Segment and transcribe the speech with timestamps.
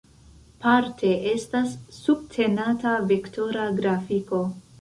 [0.63, 4.43] Parte estas subtenata vektora grafiko.